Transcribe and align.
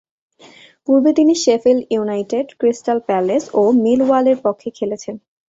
পূর্বে 0.87 1.11
তিনি 1.13 1.33
Sheffield 1.43 1.83
United, 1.91 2.47
Crystal 2.59 2.99
Palace 3.07 3.43
ও 3.53 3.63
মিলওয়ালের 3.83 4.37
পক্ষে 4.43 4.69
খেলেছেন। 4.77 5.15